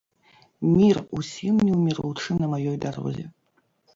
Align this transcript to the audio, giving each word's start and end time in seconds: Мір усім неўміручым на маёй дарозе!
Мір 0.77 0.97
усім 1.19 1.59
неўміручым 1.67 2.41
на 2.45 2.51
маёй 2.53 2.75
дарозе! 2.87 3.29